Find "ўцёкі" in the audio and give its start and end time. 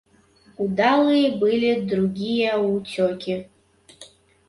2.67-3.41